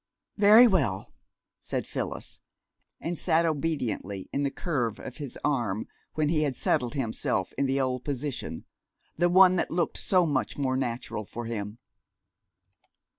[0.37, 1.13] "Very well,"
[1.61, 2.39] said Phyllis;
[2.99, 5.85] and sat obediently in the curve of his arm
[6.15, 8.65] when he had settled himself in the old position,
[9.17, 11.77] the one that looked so much more natural for him.